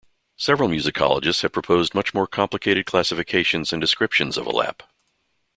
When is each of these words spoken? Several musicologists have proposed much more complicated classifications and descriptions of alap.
Several 0.35 0.67
musicologists 0.67 1.43
have 1.43 1.51
proposed 1.51 1.93
much 1.93 2.11
more 2.11 2.25
complicated 2.25 2.87
classifications 2.87 3.71
and 3.71 3.79
descriptions 3.79 4.35
of 4.35 4.47
alap. 4.47 4.81